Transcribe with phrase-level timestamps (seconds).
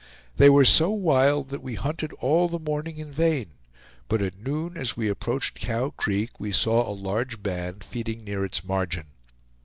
[0.37, 3.51] They were so wild that we hunted all the morning in vain,
[4.07, 8.43] but at noon as we approached Cow Creek we saw a large band feeding near
[8.43, 9.09] its margin.